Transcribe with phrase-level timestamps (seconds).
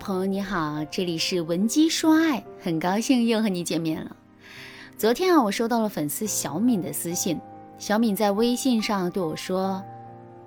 [0.00, 4.16] 朋友你好，这里是文姬说爱，很高兴又和你见面了。
[4.96, 7.38] 昨天啊，我收到了粉丝小敏的私信，
[7.76, 9.84] 小敏在微信上对我说：“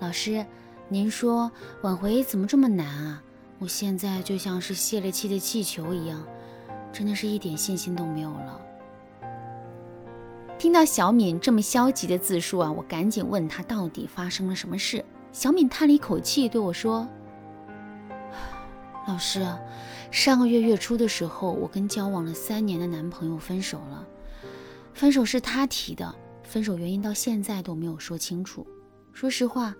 [0.00, 0.46] 老师，
[0.88, 1.52] 您说
[1.82, 3.22] 挽回怎么这么难啊？
[3.58, 6.24] 我现在就像是泄了气的气球一样，
[6.90, 8.60] 真的是一点信心都没有了。”
[10.58, 15.04] 听到小敏这么消极的自述啊，我赶紧问她到底发生了什么事。
[15.32, 17.06] 小敏叹了一口气对我说。
[19.06, 19.46] 老师，
[20.10, 24.06] 上个月月初的时候，我跟交往了三年的男朋友分手了。
[24.94, 28.66] 分手是他提的，分手原因到现在都没有说清楚。
[29.12, 29.74] 说实话，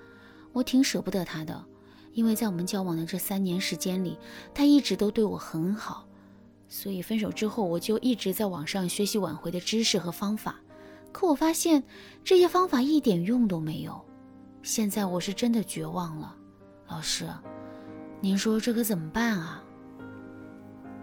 [0.52, 1.64] 我挺舍不得他的，
[2.12, 4.18] 因为在我们交往的这三年时间里，
[4.52, 6.06] 他一直都对我很好。
[6.68, 10.56] 所以分手之后，我就一直在网上学习挽回的知识和方法。
[11.12, 11.82] 可我发现
[12.22, 14.04] 这些方法一点用都没有。
[14.62, 16.36] 现在我是真的绝望了，
[16.88, 17.26] 老师。
[18.24, 19.62] 您说这可怎么办啊？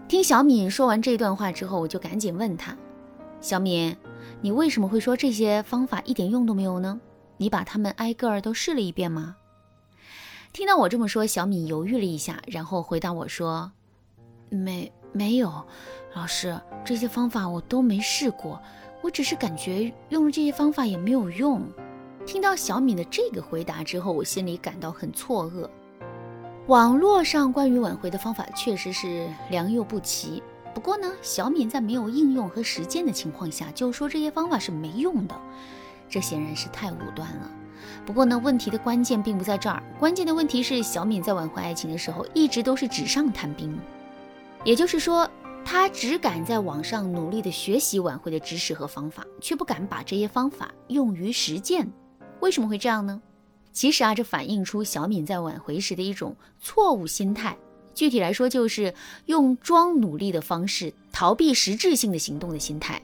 [0.08, 2.76] 听小敏说完这段话之后，我就赶紧问她
[3.40, 3.96] ：“小敏，
[4.40, 7.00] 你为什么会说这些方法一点用都没有呢？
[7.36, 9.36] 你把它们挨个儿都试了一遍吗？”
[10.52, 13.70] 听到我这么说，小敏犹豫了一下，然后回答我说
[14.50, 15.64] ：“没没有，
[16.16, 18.60] 老师，这些方法我都没试过，
[19.00, 21.62] 我只是感觉用了这些方法也没有用。”
[22.26, 25.70] 听到小敏的这个回答之后，我心里感到很错愕。
[26.68, 30.40] 网络上关于挽回的方法确实是良莠不齐，
[30.72, 35.34] 不过呢，小敏在没有应用和实践的情况下就说这些方法是没用的，
[36.08, 37.50] 这显然是太武断了。
[38.06, 43.76] 不过呢，问题的关键并不在这儿，关键的问题是小敏在挽回爱情的时候一直都是纸上谈兵，
[44.62, 45.28] 也就是说，
[45.64, 51.90] 她只敢在网上努力的学习挽回的知识和方法，却不敢把这些方法用于实践。
[52.38, 53.20] 为什么会这样呢？
[53.72, 57.56] 其实啊，这反映出小敏在挽回时的一种错误心态。
[57.94, 58.94] 具体来说，就是
[59.26, 63.00] 用装努力的方式逃避实质性的行动的心态。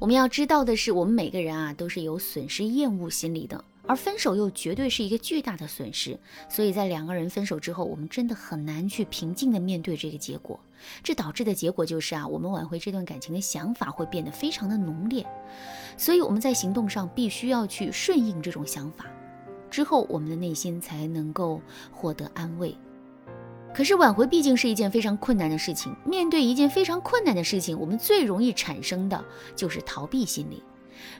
[0.00, 6.18] 我们要知道的是，我们每个人啊都是有损失厌恶心理的，而分手又绝对是一个巨大的损失。
[6.48, 10.58] 所以在两个人分手之后，我们真的很难去平静的面对这个结果。
[11.02, 15.24] 这导致的结果就是啊，我们挽回这段感情的想法会变得非常的浓烈。
[15.96, 19.06] 所以我们在行动上必须要去顺应这种想法。
[19.74, 22.78] 之后，我们的内心才能够获得安慰。
[23.74, 25.92] 可是，挽回毕竟是一件非常困难的事情。
[26.04, 29.24] 面对一件非常困难的事情，我们最容易产生的
[29.56, 30.62] 就是逃避心理。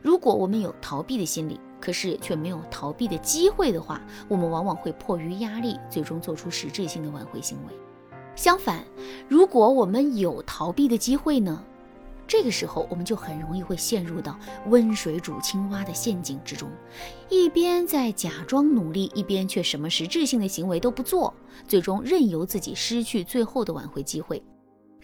[0.01, 7.75] 如果我们有逃避的心理，可是却没有逃避的机会的话，我们往往会迫于压力，最终做出实质性的挽回行为。
[8.37, 8.85] 相反，
[9.29, 11.61] 如果我们有逃避的机会呢？
[12.27, 16.71] 这个时候，我们就很容易会陷入到温水煮青蛙的陷阱之中，
[17.29, 21.33] 一边在假装努力，一边却什么实质性的行为都不做，
[21.69, 24.43] 最终任由自己失去最后的挽回机会。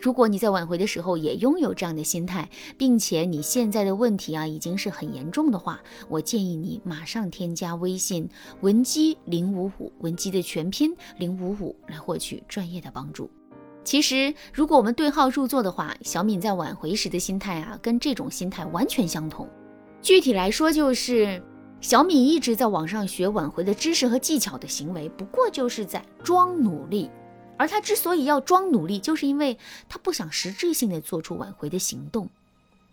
[0.03, 2.49] 如果你在挽回的时候也拥有这样的心态，
[2.79, 5.79] 并且你现在的问题啊已经是很严重的话，
[6.09, 8.27] 我建议你马上添加微信
[8.63, 13.31] 文姬零五五，文姬的全拼零五五，来获取专业的帮助。
[13.83, 19.49] 其实，如果我们对号入座的话，小敏在挽回时的心态啊，跟这种心态完全相同。
[20.03, 21.43] 具体来说，就是
[21.81, 27.11] 小敏一直在网上学挽回的知识和技巧的行为，不过就是在装努力。
[27.57, 29.59] 而她之所以要装努力，就是因为
[29.89, 32.29] 她不想实质性的做出挽回的行动。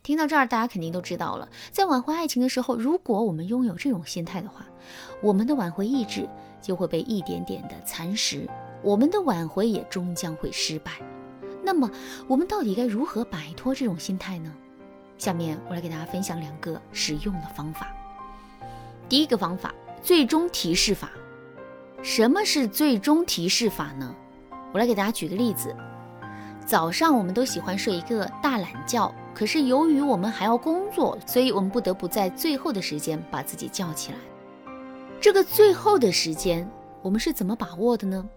[0.03, 4.65] 听到这儿，大家肯定都知道了，在挽回爱情的时候，如果我们拥有这种心态的话，
[5.21, 6.27] 我们的挽回意志
[6.61, 8.47] 就会被一点点的蚕食。
[8.81, 10.91] 我们的挽回也终将会失败。
[11.63, 11.89] 那么，
[12.27, 14.53] 我们到底该如何摆脱这种心态呢？
[15.17, 17.87] 下面我来给大家分享两个实用的方法。
[19.09, 21.09] 第一个方法，最终提示法。
[22.03, 24.15] 什么是最终提示法呢？
[24.71, 25.75] 我来给大家举个例子。
[26.65, 34.17] 早上我们都喜欢睡一个大懒觉，可是由于我们还要工作，所以我们不得不在最后的时间把自己叫起来。
[35.19, 36.69] 这个最后的时间，
[37.01, 38.29] 我们是怎么把握的呢？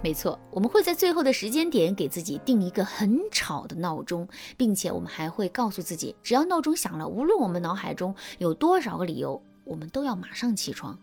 [0.00, 10.96] 没错，我们会在最后的时间点给自己定一个很吵的闹钟，并且我们还会告诉自己，只要闹钟响了，无论我们脑海中有多少个理由，我们都要马上起床。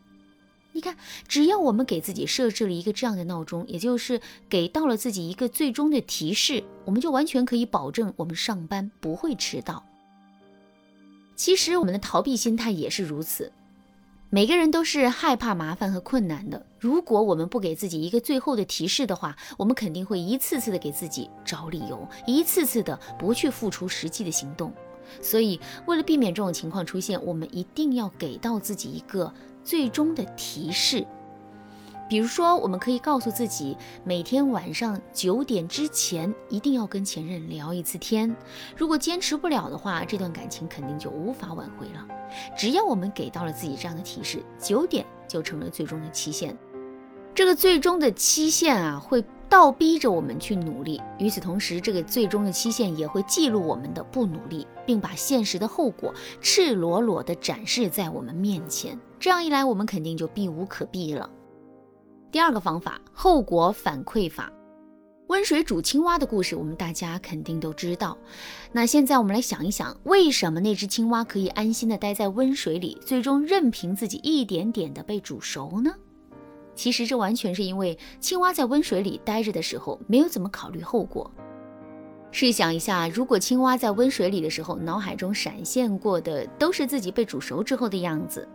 [0.71, 0.95] 你看，
[1.27, 9.83] 只要我们给自己设置了一个这样的闹钟，也就是给到了自己一个最终的提示，我们就完全可以保证我们上班不会迟到。
[11.35, 13.51] 其实我们的逃避心态也是如此。
[14.35, 16.65] 每个人都是害怕麻烦和困难的。
[16.77, 24.73] 如果我们不给自己一个最后的提示的话，我们肯定会一次次的给自己找理由，一次次的不去付出实际的行动。
[25.21, 29.33] 所以，为了避免这种情况出现，我们一定要给到自己一个
[29.63, 31.07] 最终的提示。
[32.07, 38.35] 比如说，我们可以告诉自己，每天晚上九点之前一定要跟前任聊一次天。
[38.77, 42.07] 如果坚持不了的话，这段感情肯定就无法挽回了。
[42.55, 46.55] 只要我们给到了自己这样的提示，九点就成了最终的期限。
[47.33, 51.01] 这个最终的期限啊，会倒逼着我们去努力。
[51.17, 58.97] 与此同时，这个最终的期限也会记录我们的不努力，并把现实的后果赤裸裸地展示在我们面前。
[59.19, 61.29] 这样一来，我们肯定就避无可避了。
[62.35, 64.51] 第二个方法，后果反馈法。
[65.27, 68.17] 温水煮青蛙的故事，我们大家肯定都知道。
[68.73, 75.95] 那现在我们来想一想，为什么那只青蛙可以安心的待在温水里，最终任凭自己一点点的被煮熟呢？
[76.75, 81.31] 其实这完全是因为青蛙在温水里待着的时候，没有怎么考虑后果。
[82.31, 88.45] 试想一下，如果青蛙在温水里的时候，脑海中闪现过的都是自己被煮熟之后的样子。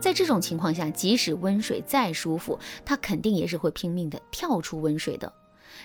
[0.00, 5.32] 在这种情况下，即使温水再舒服，它肯定也是会拼命的跳出温水的。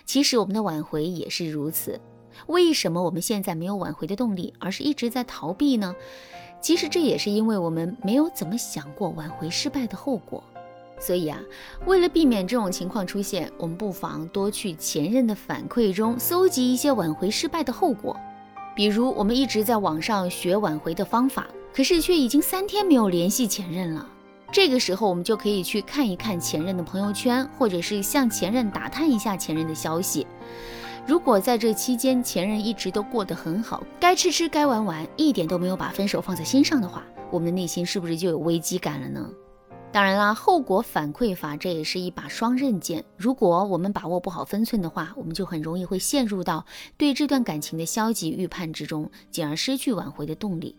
[0.06, 2.00] 其实我们的挽回也是如此。
[2.48, 5.96] 为什么我们现在没有挽回的动力，而是一直在逃避呢？
[6.62, 10.44] 其实这也是因为我们没有怎么想过挽回失败的后果。
[11.00, 11.40] 所以啊，
[11.86, 18.16] 为了避免这种情况出现，我们不妨多去前任的反馈中搜集一些挽回失败的后果。
[18.76, 21.48] 比如，我们一直在网上学挽回的方法。
[21.74, 24.08] 可是却已经三天没有联系前任了，
[24.52, 30.28] 这个时候我们就可以去看一看前任的朋友圈，或者是向前任打探一下前任的消息。
[31.08, 39.28] 如果在这期间前任一直都过得很好，该吃吃该玩玩，一点都没有把分手放在心上的话，我们的内心是不是就有危机感了呢？
[39.92, 43.04] 当然啦，后果反馈法这也是一把双刃剑。
[43.18, 46.66] 如果我们把握不好分寸的话，我们就很容易会陷入到
[46.98, 50.76] 对这段感情的消极预判之中，进而失去挽回的动力。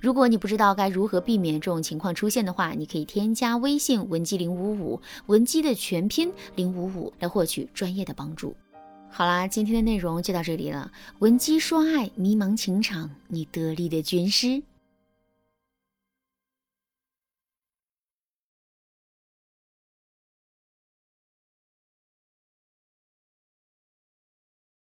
[0.00, 8.54] 如果你不知道该如何避免这种情况出现的话，你可以添加微信文姬零五五，文姬的全拼零五五，来获取专业的帮助。
[9.10, 10.92] 好啦，今天的内容就到这里了。
[11.18, 14.62] 文姬说爱，迷茫情场，你得力的军师。